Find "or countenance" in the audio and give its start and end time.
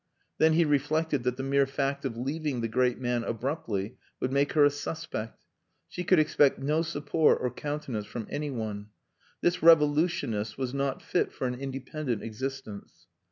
7.39-8.07